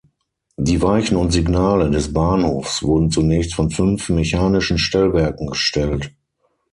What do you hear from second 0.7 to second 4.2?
Weichen und Signale des Bahnhofs wurden zunächst von fünf